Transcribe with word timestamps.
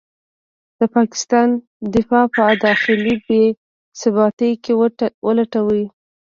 د 0.79 0.81
پاکستان 0.95 1.49
دفاع 1.95 2.25
په 2.35 2.43
داخلي 2.65 3.15
بې 3.25 3.43
ثباتۍ 3.99 4.51
کې 4.63 4.73
ولټوي. 5.27 5.85